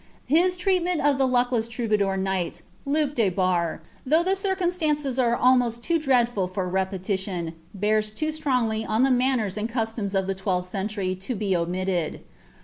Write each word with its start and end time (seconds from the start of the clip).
Hia 0.29 0.49
treatment 0.57 1.01
of 1.01 1.19
the 1.19 1.27
lucklrv 1.27 1.69
troubadour 1.69 2.17
knight, 2.17 2.63
Luke 2.87 3.13
de 3.13 3.29
Barrt,* 3.29 3.81
though 4.03 4.23
the 4.23 4.35
circumstances 4.35 5.19
are 5.19 5.37
almoct 5.37 5.87
loo 5.87 5.99
drewlful 5.99 6.51
for 6.51 6.67
repetition, 6.67 7.53
bears 7.75 8.19
loo 8.19 8.31
strongly 8.31 8.83
on 8.83 9.03
the 9.03 9.11
manners 9.11 9.57
and 9.59 9.71
cn» 9.71 9.95
loms 9.99 10.15
of 10.15 10.25
the 10.25 10.33
twelfth 10.33 10.69
century 10.69 11.13
to 11.17 11.35
be 11.35 11.55
omitted. 11.55 12.23